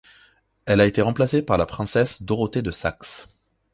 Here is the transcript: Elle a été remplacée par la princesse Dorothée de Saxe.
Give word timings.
Elle 0.65 0.81
a 0.81 0.87
été 0.87 1.03
remplacée 1.03 1.43
par 1.43 1.59
la 1.59 1.67
princesse 1.67 2.23
Dorothée 2.23 2.63
de 2.63 2.71
Saxe. 2.71 3.27